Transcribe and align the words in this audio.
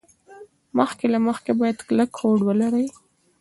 مخکې 0.77 1.05
له 1.13 1.19
مخکې 1.27 1.51
باید 1.59 1.77
کلک 1.87 2.11
هوډ 2.19 2.39
ولري. 2.47 2.87